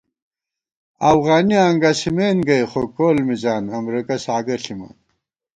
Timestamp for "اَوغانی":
1.09-1.57